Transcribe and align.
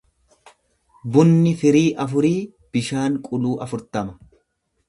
Bunni 1.17 1.51
firii 1.59 1.85
afurii 2.05 2.33
bishaan 2.77 3.23
quluu 3.29 3.55
afurtama. 3.67 4.19